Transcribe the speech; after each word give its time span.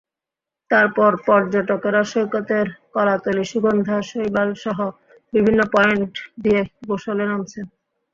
তারপরও 0.71 1.21
পর্যটকেরা 1.27 2.01
সৈকতের 2.11 2.67
কলাতলী, 2.93 3.43
সুগন্ধা, 3.51 3.97
শৈবালসহ 4.09 4.77
বিভিন্ন 5.33 5.59
পয়েন্ট 5.75 6.13
দিয়ে 6.43 6.61
গোসলে 6.87 7.25
নামছেন। 7.27 7.65